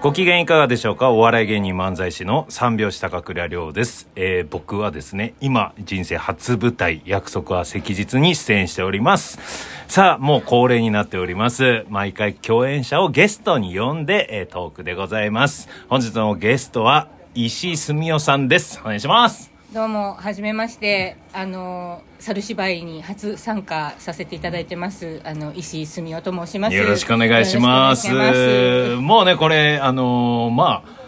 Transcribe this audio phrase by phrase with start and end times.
[0.00, 1.10] ご機嫌いかがでしょうか？
[1.10, 9.40] お笑い芸人漫才師の三拍子高倉涼です、えー僕はですね今人生初舞台約束は赤日に出演しております。
[9.88, 11.84] さあもう恒例になっております。
[11.88, 15.68] 毎回共演者をゲストに呼んで、えートークでございます。
[15.88, 18.80] 本日のゲストは石井澄夫さんです。
[18.80, 19.57] お願いします。
[19.74, 26.74] どうも、はじめまして、あの、猿芝居に初参加させていただいてます、あの、石井澄夫と申します。
[26.74, 28.08] よろしくお願いします。
[28.08, 30.98] もうねこれあのーまあ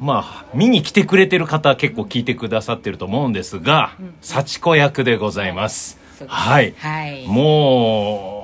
[0.00, 5.98] まあ見に来てくれてる方結構聞いてくださってると思うんですが、幸子役でございます。
[6.26, 7.26] はい、はい。
[7.26, 8.35] もう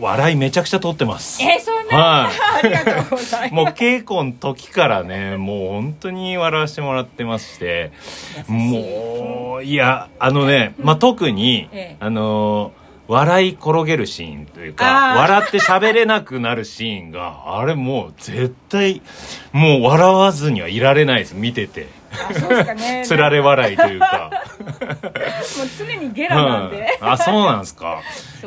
[0.00, 1.42] 笑いめちゃくちゃ取ってます。
[1.42, 2.58] えーそんな、はい。
[2.58, 3.54] ありがとうございます。
[3.54, 7.92] もう稽古の時からねもう本当に笑わせてもらってまして。
[8.48, 11.96] もういやあのね、まあ、特に、ええ。
[12.00, 12.72] あの
[13.08, 14.84] 笑い転げるシーンというか
[15.16, 19.00] 笑って喋れなくなるシーンがあれもう絶対
[19.52, 21.86] もう笑わずにはいられないです見てて。
[22.74, 23.02] ね。
[23.06, 24.30] つられ笑いというか。
[24.58, 26.98] もう常にゲラなんで。
[27.00, 27.08] うん。
[27.08, 28.00] あそうなんですか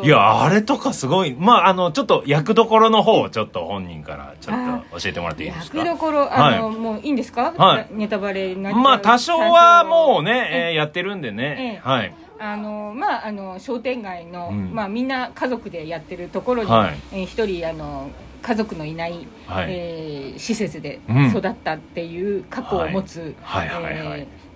[0.03, 1.35] いやあれとかすごい。
[1.37, 5.77] まああのちょっと役どころの方をちょっと本人からちょっと教えてもらっていいですか？
[5.77, 6.75] 役どころ、あの、はい。
[6.75, 7.53] もういいんですか？
[7.57, 7.87] はい。
[7.91, 11.89] ネタバレまあ多少はもう多ね、少えーやってるんでね、ええ。
[11.89, 12.13] はい。
[12.39, 14.73] あのまああの商店街の、うん。
[14.73, 16.97] まあみんな家族でやってるところに、はい。
[17.11, 18.09] えー一人あの
[18.41, 19.65] 家族のいない、はい。
[19.69, 21.27] えー施設でうん。
[21.27, 23.35] 育ったっていう過去を持つ、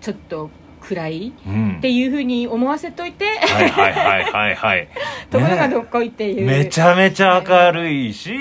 [0.01, 0.49] ちょっと
[0.83, 1.75] 暗いうん。
[1.77, 4.87] っていうふうに思わせといて、はいはいはいはいはい。
[5.31, 8.31] ところがねどっこいっていう、めちゃめちゃ明るいし、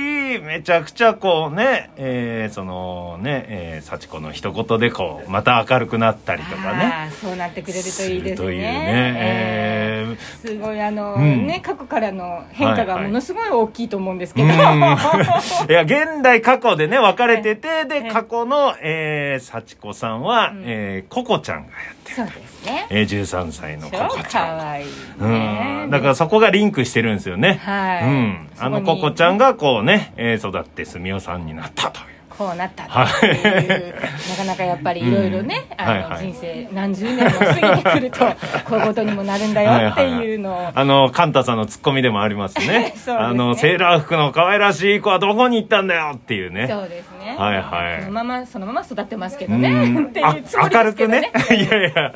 [0.42, 7.10] めちゃくちゃこうね、えーそのね、えー、幸子の一言でこう、また明るくなったりとかね。
[7.20, 8.46] そうなってくれるといいですね。
[8.46, 9.14] というね。
[9.16, 22.16] えーすごいあの、うんね過去からの変化がものすごい大きいと思うんですけど、うんいや、現代過去でね、分かれてて、で、ええ過去の、えー、幸子さんは、うんえー、ココちゃんがやってる。
[22.16, 24.58] そうですねえー、13歳のコ超コちゃん。
[24.58, 24.86] かわいい、
[25.20, 25.90] うねん。
[25.90, 27.60] だからそこがリンクしてるんですよね。
[27.62, 28.48] はいうん。
[28.58, 32.06] あのココちゃんがこうね、えー、育ってすみおさんになったという。
[32.42, 34.30] こうなったっていう、はい。
[34.30, 35.84] なかなかやっぱりいろいろね、うん。
[35.84, 38.18] あの、人生何十年も過ぎてくると
[38.68, 42.94] こういうことにもなるんだよっていうのを、あの、カンタさんのツッコミでもありま すね。
[43.06, 46.66] あの、セーラー服の可愛らしい子はどこに行ったんだよっていうね。
[46.68, 48.02] そうですね、はいはい。
[48.02, 50.06] そのままそのまま育ってますけどうねん。
[50.06, 51.20] っていうつもりあ明るくですけどね。
[51.20, 51.32] ね。
[51.56, 52.14] いやいや、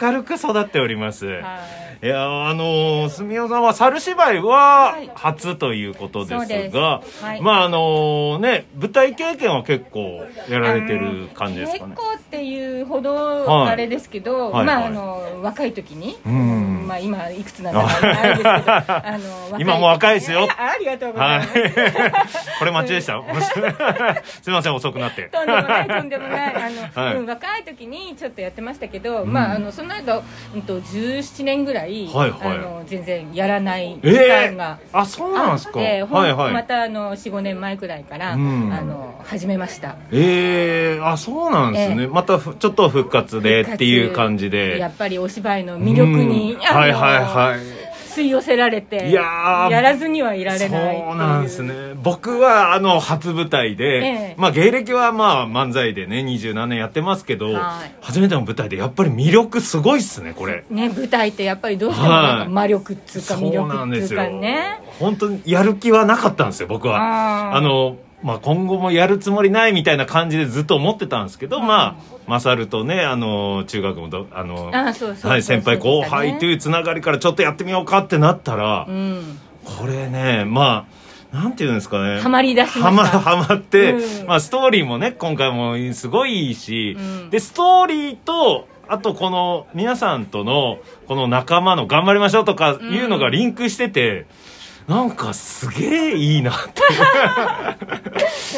[0.00, 1.26] 明るく育っております。
[1.26, 1.42] はい。
[2.04, 5.10] いやあのー、すみおさんは猿芝居ははい。
[5.14, 6.74] 初ということですそうです。
[6.74, 7.40] が、はい。
[7.40, 11.94] まああのね、舞台経験は結構やられてる感じですかね。
[11.94, 12.08] 結。
[12.08, 13.70] 構っていうほどはい。
[13.70, 14.66] あれですけど、はいはい。
[14.66, 19.18] まああの若い時に、うんまあ今いくつなんだかあれですけどあ
[19.50, 20.42] の今も若いですよ。
[20.42, 21.72] やありがとうございはます、い。
[22.58, 23.22] これ待ちでした。
[24.42, 25.22] すみません、遅くなって。
[25.32, 26.54] とんでもないとんでもない。
[26.54, 27.16] あの、はい。
[27.16, 29.32] うん若い時にちょっとやってましたけど、うん。
[29.32, 30.22] まああのその間、
[30.54, 32.58] うん、と17年ぐらい、はいはい。
[32.58, 34.78] あの全然やらないえ時え間が。
[34.92, 35.70] あ、そうなんあですか。
[35.70, 36.52] って、ほんはいはい。
[36.52, 38.72] またあの45年前くらいから、うん。
[38.72, 39.96] あの始めました。
[40.10, 42.02] ええあ、そうなんですね。
[42.02, 44.78] ええまたふちょっと復活でっていう感じで。
[44.78, 47.60] やっぱりお芝居の魅力に、うんはいはいはい。
[48.12, 49.70] 吸い寄せられていやー。
[49.70, 51.72] やらずにはいられないそうなんですね。
[52.02, 54.34] 僕はあの初舞台で、ええ。
[54.36, 57.94] まあ芸歴はまあ漫才でね二十何年やってますけど、はい。
[58.02, 60.64] 初めての舞台でやっぱり魅力すごいっすねこれ。
[60.68, 64.80] ね舞台ってやっぱりどうしてもなんか魔力っつうか魅力っつうかね。
[64.98, 67.56] 本当にやる気はなかったんですよ僕は。
[67.56, 74.90] あのまあ、今後もやるつもりないみたいな感じでずっと思ってたんですけど、まあ、マサルとね、あの、中学もど、あの、は
[75.36, 79.38] い、先輩後輩というつながりからちょっとやってみようかってなったら、うん。
[79.64, 80.86] これね、ま
[81.32, 82.20] あ、なんていうんですかね。
[82.20, 84.26] ハマり出しまはま、したはまって、うん。
[84.26, 87.30] まあ、ストーリーもね、今回もすごいいいし、うん。
[87.30, 94.26] で、ストーリーと、あとこの皆さんとのこの仲間の頑張りましょうとかいうのがリンクしてて、
[94.88, 96.82] なんかすげえいいなって。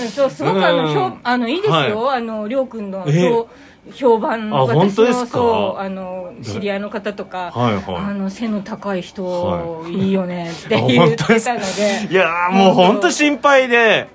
[0.02, 3.28] うんそうすごくあの、うあのいいですよ、あのりょうくんのえ？
[3.28, 3.48] 評
[3.92, 5.26] 評判あ本当ですか？
[5.26, 7.84] 私のそうあの知り合いの方とか、はいはい。
[7.96, 9.92] あの背の高い人、はい。
[9.92, 13.10] い、いよねってあ言ってたのでいやーもう本当。
[13.10, 14.08] 心配で、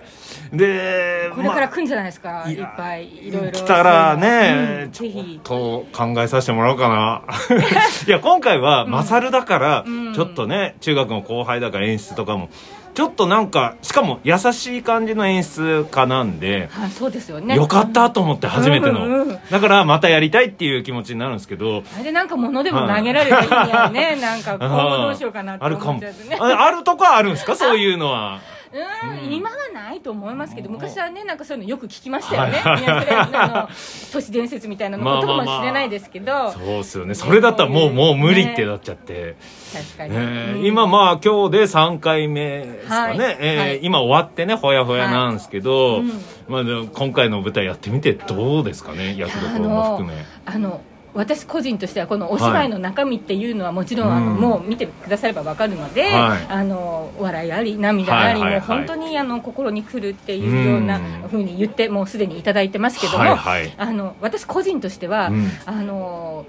[0.52, 3.52] で、これからまあ来るんじゃないですか、いやいっぱいいろいろ。
[3.52, 5.40] 来たらうんね、ちょぜひ。
[5.40, 7.22] っと考えさせてもらおうかな。
[8.08, 12.50] いや、今回は、マサルだからうん、ちょっとね、中学の後輩だから演出とかも、
[12.96, 17.56] ちょっとなんか、しかも優しい感じの演出家なんで、はいそうですよね。
[17.56, 19.40] よかったと思って初めての、うんうんうん。
[19.52, 21.84] だからまたやりたいっていう気持ちになるんですけど。
[21.96, 26.38] あれでなんか物でも投げられたらいいんだよね、なんか今後どうしようかなって思っちゃってね。
[26.40, 27.56] ああるとこはあるんですか？
[27.56, 28.40] そういうのは
[28.74, 29.34] うん、うん。
[29.34, 30.76] 今はないと思いますけどうん。
[30.76, 33.70] 昔はねなんかそういうのよく聞きましたよね、のあの
[34.12, 37.16] 都市伝説みたいなのことかもしれないですけど、 そうですよね。
[37.16, 39.36] それだったらもうもう無理ってなっちゃって、
[39.74, 40.66] 確かに、えーうん。
[40.66, 43.38] 今まあ今日で3回目ですかね、はい。
[43.40, 43.80] えーはい。
[43.82, 46.02] 今終わってねほやほやなんですけど、はい。
[46.02, 46.12] うん。
[46.48, 46.64] まあ、
[46.94, 50.26] 今回の舞台やってみてどうですかね役どころも含め。
[50.46, 50.82] あの
[51.14, 56.46] 私個人としてはこのお芝居の中身っていうのはもちろん、あのうんもう見てくだされば分かるので、はい。
[56.48, 61.28] あの笑いあり涙あり、もう本当にあの心に来るっていうようなうん。
[61.30, 63.38] ふうに言ってもうすでにいただいてますけども、
[63.78, 65.48] あの私個人としては、うん。
[65.66, 66.46] あの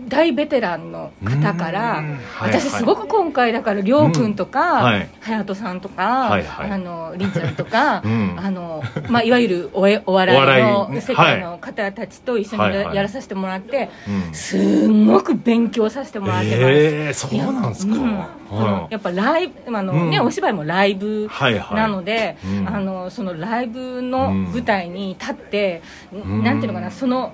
[0.00, 2.60] 大ベテランの方から、うんはいはい。
[2.60, 5.08] 私すごく今回だからりょうくんとか、うんはい。
[5.20, 6.70] 隼人さんとか、はいはい。
[6.70, 8.34] あのりんちゃんとか、 うん。
[8.36, 14.34] あのまあ、いわゆるおえお笑いの世界の方たちと一緒にや,、らさせてもらって、うん。
[14.34, 14.58] す
[14.88, 16.58] んごく勉強させてもらってます。
[16.60, 18.86] えー、そうなんですか、うん。
[18.90, 20.26] やっぱライブあの、ねうん。
[20.26, 21.76] お芝居もライブはいはい。
[21.76, 22.68] なので、うん。
[22.68, 25.82] あのそのライブの舞台に立って、
[26.14, 26.44] ん。
[26.44, 27.32] なんていうのかなその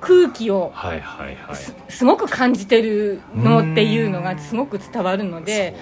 [0.00, 0.70] 空気を
[1.54, 5.76] すすごく感じてるのっていうのがすごく伝わるので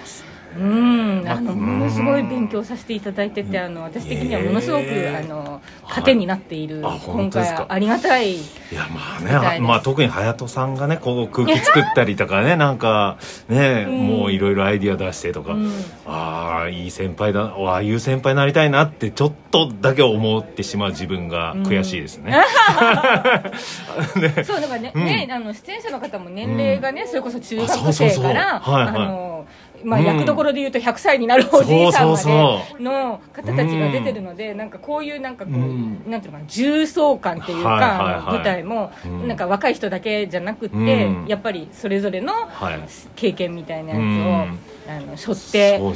[0.55, 1.23] うん。
[1.27, 4.85] あのうんものすごい勉強させていただいててあの私的にはものすごく、
[5.17, 8.35] あの糧になっている、あ本今回はありがたい。
[8.35, 8.39] い
[8.73, 13.17] やまあね、まあ、特に隼人さんがねこう空気作ったりとかね なんか
[13.49, 14.07] ね、うん。
[14.07, 15.71] もういろいろアイディア出してとか、うん。
[16.05, 22.31] ああいい先輩だああいう先輩になりたいなってちょっとだけ思ってしまう自分が悔しいですね、
[24.15, 24.43] ね。
[24.43, 25.05] そうだからね,、うん。
[25.05, 28.23] ねあの出演者の方も年齢がね、それこそ中学あそうそうそう。
[28.23, 28.95] 生からはいはい。
[28.95, 29.45] あの
[29.83, 30.05] まあ、うん。
[30.05, 36.03] 役どころでいうと100歳になるおじいさんまでの方たちが出てるので、なんかこういうなんかこう、うん。
[36.07, 39.27] なんていうのかな重層感っていうか、舞台も、うん。
[39.27, 41.25] なんか若い人だけじゃなくって、うん。
[41.27, 42.79] やっぱりそれぞれのはい。
[43.15, 44.59] 経験みたいなやつを、うん。
[44.89, 45.95] あの背負って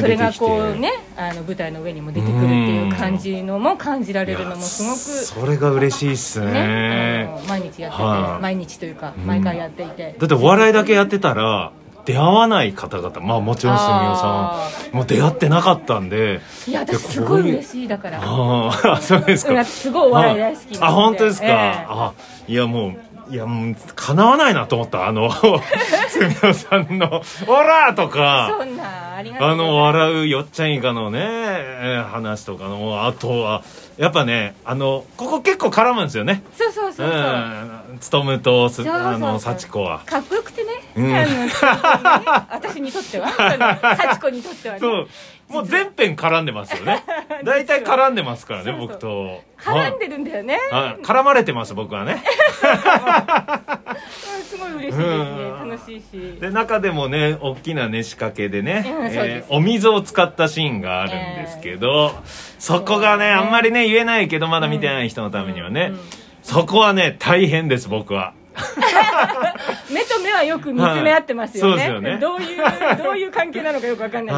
[0.00, 4.96] それがこうねあの舞台の上にも出てくるっていう感じのも感じられるのもすごく。
[4.98, 7.28] それが嬉しいっすね。
[7.48, 8.42] 毎日やってて、はい。
[8.42, 9.26] 毎日というかうん。
[9.26, 11.70] 毎回やっていて、だってお笑いだけやってたら
[12.04, 13.20] 出会わない方々。
[13.20, 16.40] まあもちろんすみおさんも出会ってなかったんで。
[16.66, 18.18] いや私すごい嬉しいだから。
[18.22, 19.52] ああ そうですか。
[19.52, 21.86] うんすごいお笑い大好きあ本当ですか、ええ。
[21.88, 22.12] あ
[22.48, 22.94] いやもう
[23.32, 25.06] いやもう叶わないなと思った。
[25.06, 25.38] あのす
[26.18, 28.54] みおさんの「オラ!」とか。
[28.58, 33.06] そんなありがとうあの笑うよっちゃんいかのねえー話とかの。
[33.06, 33.62] あとは
[33.96, 36.42] やっぱねあのここ結構絡むんですよね。
[36.58, 38.26] そうそうそうそう、うん。
[38.26, 39.06] 勉とすそうそうそう。
[39.06, 40.00] あの幸子は。
[40.04, 41.14] かっこよくてね,、うん。
[41.14, 41.52] あのね
[42.50, 43.28] 私にとっては
[43.96, 44.80] 幸子にとってはね。
[44.80, 45.08] そう。
[45.48, 47.04] もう全編絡んでますよね。
[47.44, 49.42] 大体絡んでますからね僕と。
[49.58, 51.04] 絡んでるんだよね、はい。
[51.04, 52.22] 絡まれてます僕はね。
[52.62, 54.38] う。
[54.40, 55.04] んすごい嬉しいですね。
[55.04, 55.70] うん。
[55.70, 56.40] 楽しいし。
[56.40, 61.12] で中でもね大きなね仕掛けでね、うんえーお水を使ったシーンがあるん
[61.44, 62.14] ですけど、
[62.58, 63.30] そこがねね。
[63.30, 66.00] あんまりね言えないけどまだ見てない人のためにはね、うんうん。
[66.42, 68.34] そこはね大変です僕は
[69.90, 71.86] 目と目はよく見つめ合ってますよね,、はい。
[71.86, 72.18] そうよね。
[72.18, 72.58] どういう
[73.02, 74.36] どういう関係なのかよくわかんない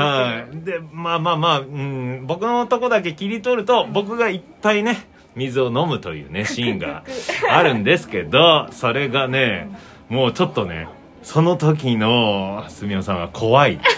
[0.52, 0.82] ですけど、はい。
[0.82, 7.02] でまあまあまあ、うん、僕のとこだけ切り取ると僕がいっぱいね水を飲むというね シーンが
[7.50, 9.68] あるんですけどそれがね
[10.08, 10.88] もうちょっとね
[11.22, 13.80] その時のすみおさんは怖い。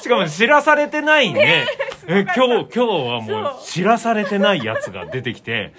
[0.00, 1.66] しかも知らされてないね。
[2.06, 3.62] え今日今日はもう。
[3.62, 5.72] 知らされてないやつが出てきて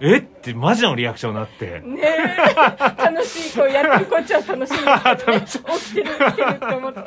[0.00, 0.16] え？
[0.18, 1.80] ってマジのリアクションになって。
[1.80, 3.02] ねえ。
[3.02, 4.80] 楽しいこうやってるこっちは楽しいんですけ
[5.24, 7.00] どね 起きてる起きてるって思って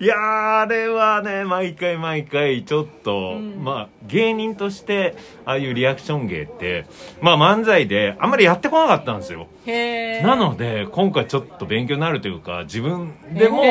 [0.00, 3.64] いやーあれはね毎回毎回ちょっと、うん。
[3.64, 6.86] まあ芸人としてああいうリアクション芸って
[7.20, 9.48] まあ漫才であんまりやってこなかったんですよ。
[9.66, 13.62] なので今回ちょっと勉強になるというか自分でも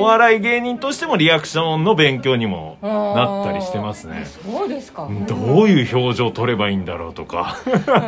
[0.00, 4.24] お笑い芸人としてもリアクションの勉強にもなったりしてますね。
[4.24, 5.08] そうですか。
[5.28, 5.34] ど
[5.64, 7.58] ういう表情取ればいいんだろうとか。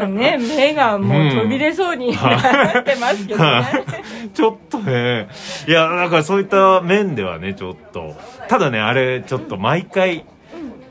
[0.02, 3.64] う んね目がもう飛び出そうに なってますけどね、
[4.33, 5.28] ちょっとね。
[5.69, 8.14] いやだからそういった面ではねちょっと。
[8.49, 10.25] ただねあれちょっと毎回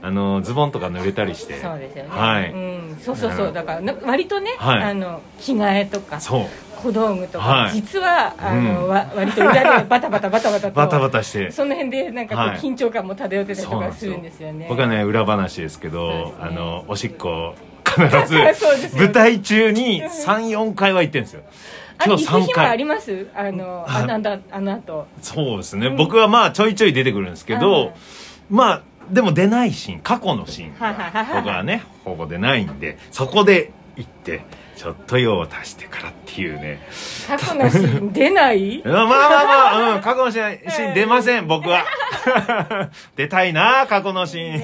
[0.01, 1.60] あのズボンとか濡れたりして。
[1.62, 2.51] そうですよね、はい。
[2.51, 3.53] うん、そうそうそう。
[3.53, 4.84] だからな割とね、はい。
[4.84, 6.46] あの着替えとかそう。
[6.75, 7.72] 小道具とか、はい。
[7.72, 8.89] 実はあの、うん。
[8.89, 11.51] わ割と裏で バタバタバタバタとバタバタして。
[11.51, 12.58] その辺でなんかこう、はい。
[12.58, 14.65] 緊張感も漂ってたりとかするんですよね。
[14.68, 16.34] 僕はね裏話ですけどね。
[16.42, 18.36] あのおしっこ必ず
[18.98, 21.44] 舞台中に34回は行ってるんですよ
[21.98, 23.28] あ今日3行く日もあ回ります？
[23.36, 23.86] あの
[25.22, 27.94] そうですね、僕はまあちょいちょい出てくるんですけど、はい
[28.50, 28.82] まあ
[29.12, 31.42] でも出ないシーン過去のシーンはいはいはいはい。
[31.42, 34.46] 僕はねほぼ出ないんでそこで行って
[34.78, 36.80] ちょっと用を足してからっていうね。
[37.28, 38.82] 過去のシーン出ない？
[38.88, 41.86] まあまあまあ、うん、過去のシーン出ません僕は。
[43.16, 44.62] 出たいな過去のシーン、面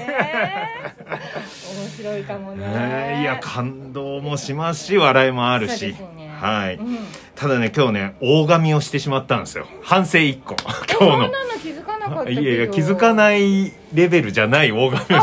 [1.96, 3.20] 白いかもね。
[3.20, 5.94] いや感動もしますし笑いもあるし、ね
[6.40, 6.98] はい、うん。
[7.34, 9.66] ただね今日ね大神をしてしまったんですよ。
[9.82, 10.56] 反省1個。
[10.58, 10.68] そ
[10.98, 11.28] 今日の。
[11.28, 12.40] んなの気づかなかったけど。
[12.40, 15.14] いやいや気づかないレベルじゃない大神をして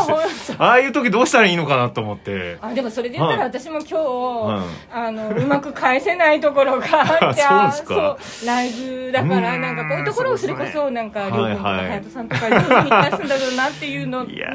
[0.58, 2.58] あああいう時どうしたらいいのかなと思って。
[2.60, 3.48] あでもそれで言ったらはい。
[3.48, 4.92] 私も今日、はい。
[4.92, 9.60] あのうまく返せないところがあってあ そうライブだからうん。
[9.60, 11.30] なんかこういうところをそれこそなんかね。
[11.30, 12.00] りょうくんとかはいはい。
[12.00, 14.50] 隼人さんとか上手に出すんだろうなっていうのいや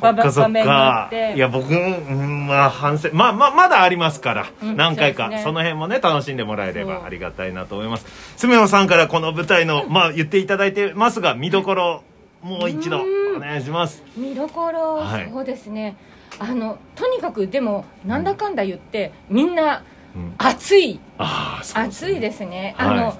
[0.00, 1.34] が場面があかって。
[1.36, 5.44] いや僕うんまあ反省まあまあまだありますから、うん何回かそ,、ね。
[5.44, 8.06] の辺もね楽しんでもらえればありがたいなと思います。
[8.36, 12.02] すみおさんからこの舞台のまあ言っていただいてますが見どころ
[12.42, 13.02] もう一度
[13.38, 14.02] お願いします。
[14.16, 15.30] 見どころ、はい。
[15.32, 15.96] そうですね。
[16.38, 19.82] あのとにかくでもなんだかんだ言ってみんな
[20.14, 20.34] うん。
[20.38, 21.00] 熱い。
[21.18, 22.98] ああそう熱いですね、はい。
[22.98, 23.18] あの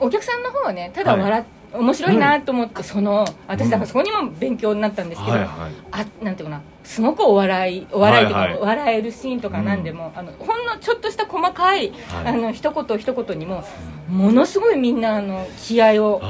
[0.00, 5.72] お客さんの方はねただ笑っ、面白いなと思って、その私だからそこにも勉強になったんですけど、はいはい。
[5.92, 8.60] あなんていうかなすごくお笑いお笑いとか、はいはい。
[8.60, 12.26] 笑えるシーンとかなんでも、あのほんのちょっとした細かい、はい。
[12.26, 13.64] あの一言一言にも
[14.08, 16.24] ものすごいみんなあの気合を気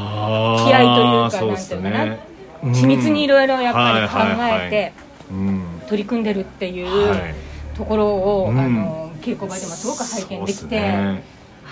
[0.75, 2.27] 合というかなんていうのかなね
[2.62, 4.93] 緻密にいろいろやっぱり考えて
[5.31, 5.83] うん。
[5.88, 7.35] 取り組んでるっていうはい。
[7.75, 8.59] ところを、うん。
[8.59, 11.21] あの稽古場でもすごく拝見できて、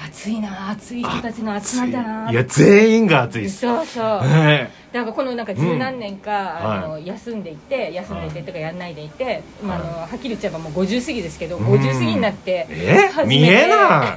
[0.07, 2.31] ね熱いな熱い人たちの集まりだな。
[2.31, 2.35] い。
[2.35, 3.61] や全員が熱いです。
[3.61, 4.23] そうそう。
[4.23, 6.73] ねだからこのなんか十何年か、うん。
[6.73, 9.93] あの休んでいて休んでいてとかやんないでいて、まあ、あはい。
[9.93, 11.67] のはっきり言っちゃえばもう50過ぎですけど、うん。
[11.67, 13.11] 50過ぎになってえ？
[13.13, 13.41] 初めて。
[13.41, 14.17] 見えな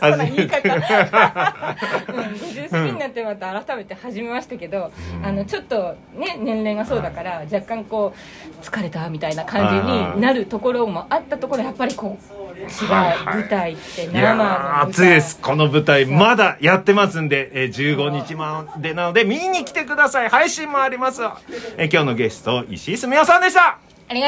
[0.00, 5.26] そんな言い方、 うん、50過ぎになってまた改めて始めましたけど、うん。
[5.26, 8.12] あのちょっとね年齢がそうだから、若干こ
[8.60, 12.35] う疲れたみたいな感じになるところもあったところやっぱりこう
[12.66, 15.38] 違う、はいはい舞台ってい生のいです。
[15.40, 20.28] この舞台まだやってますんで、えー15日までなので見に来てください。
[20.28, 21.22] 配信もあります、
[21.76, 23.78] えー今日のゲスト石井すみおさんでした